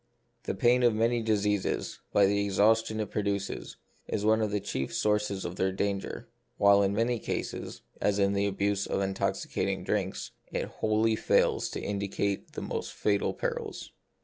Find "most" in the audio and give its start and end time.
12.63-12.91